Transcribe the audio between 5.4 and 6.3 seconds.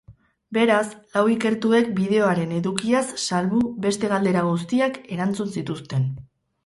zituzten.